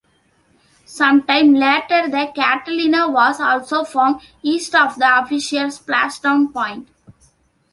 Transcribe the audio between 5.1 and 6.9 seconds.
official splashdown point.